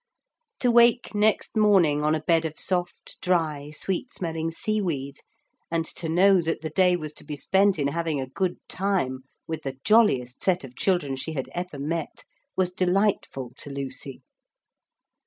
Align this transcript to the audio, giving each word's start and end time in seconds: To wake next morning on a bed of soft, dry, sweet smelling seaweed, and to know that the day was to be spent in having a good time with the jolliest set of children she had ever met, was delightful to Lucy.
To 0.61 0.71
wake 0.71 1.13
next 1.13 1.55
morning 1.55 2.01
on 2.03 2.15
a 2.15 2.23
bed 2.23 2.43
of 2.43 2.59
soft, 2.59 3.17
dry, 3.21 3.69
sweet 3.69 4.11
smelling 4.11 4.51
seaweed, 4.51 5.19
and 5.69 5.85
to 5.85 6.09
know 6.09 6.41
that 6.41 6.61
the 6.61 6.71
day 6.71 6.95
was 6.95 7.13
to 7.13 7.23
be 7.23 7.35
spent 7.35 7.77
in 7.77 7.89
having 7.89 8.19
a 8.19 8.25
good 8.25 8.57
time 8.67 9.25
with 9.45 9.61
the 9.61 9.77
jolliest 9.83 10.41
set 10.41 10.63
of 10.63 10.75
children 10.75 11.17
she 11.17 11.33
had 11.33 11.49
ever 11.53 11.77
met, 11.77 12.23
was 12.57 12.71
delightful 12.71 13.51
to 13.57 13.69
Lucy. 13.69 14.23